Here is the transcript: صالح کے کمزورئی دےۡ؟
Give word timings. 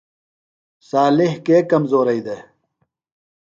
صالح 0.89 1.31
کے 1.45 1.57
کمزورئی 1.71 2.19
دےۡ؟ 2.25 2.41